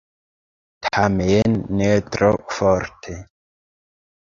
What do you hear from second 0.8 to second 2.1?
Tamen ne